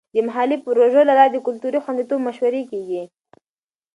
[0.15, 3.03] د محلي پروژو له لارې د کلتور د خوندیتوب مشورې کیږي.